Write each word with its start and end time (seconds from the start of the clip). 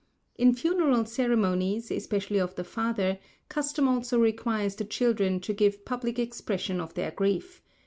In 0.35 0.55
funeral 0.55 1.05
ceremonies, 1.05 1.91
especially 1.91 2.39
of 2.39 2.55
the 2.55 2.63
father, 2.63 3.19
custom 3.49 3.87
also 3.87 4.17
requires 4.17 4.75
the 4.75 4.83
children 4.83 5.39
to 5.41 5.53
give 5.53 5.85
public 5.85 6.17
expression 6.17 6.79
to 6.79 6.91
their 6.95 7.11
grief. 7.11 7.61